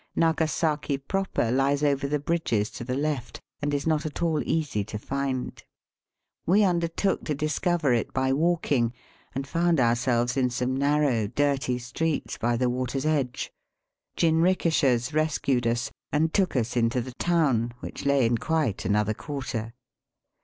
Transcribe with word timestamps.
Nagasaki 0.15 0.97
proper 0.97 1.51
lies 1.51 1.83
over 1.83 2.07
the 2.07 2.17
bridges 2.17 2.71
to 2.71 2.83
the 2.83 2.95
left, 2.95 3.39
and 3.61 3.71
is 3.71 3.85
not 3.85 4.03
at 4.03 4.23
all 4.23 4.41
easy 4.49 4.83
to 4.83 4.97
find. 4.97 5.63
We 6.47 6.63
undertook 6.63 7.23
to 7.25 7.35
discover 7.35 7.93
it 7.93 8.11
by 8.11 8.33
walking, 8.33 8.93
and 9.35 9.45
found 9.45 9.79
ourselves 9.79 10.35
in 10.37 10.49
some 10.49 10.75
narrow 10.75 11.27
dirty 11.27 11.77
streets 11.77 12.35
by 12.39 12.57
the 12.57 12.67
water's 12.67 13.05
edge. 13.05 13.53
Jinrikishas 14.17 15.13
rescued 15.13 15.67
us, 15.67 15.91
and 16.11 16.33
took 16.33 16.55
us 16.55 16.75
into 16.75 16.99
the 16.99 17.13
town, 17.19 17.71
which 17.81 18.03
lay 18.03 18.25
in 18.25 18.39
quite 18.39 18.85
another 18.85 19.13
quarter. 19.13 19.75